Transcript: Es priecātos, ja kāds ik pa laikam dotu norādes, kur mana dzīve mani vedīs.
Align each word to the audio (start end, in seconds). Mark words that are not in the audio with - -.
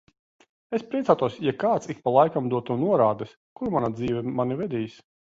Es 0.75 0.83
priecātos, 0.93 1.35
ja 1.47 1.51
kāds 1.63 1.91
ik 1.93 1.99
pa 2.07 2.13
laikam 2.15 2.47
dotu 2.53 2.77
norādes, 2.85 3.35
kur 3.61 3.71
mana 3.75 3.91
dzīve 3.99 4.23
mani 4.39 4.57
vedīs. 4.63 4.97